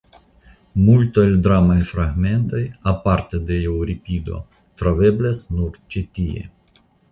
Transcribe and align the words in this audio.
Multo 0.85 1.25
el 1.31 1.35
dramaj 1.47 1.75
fragmentoj 1.89 2.63
(aparte 2.93 3.43
de 3.51 3.59
Eŭripido) 3.75 4.41
troveblas 4.83 5.45
nur 5.55 5.81
ĉi 5.85 6.07
tie. 6.19 6.51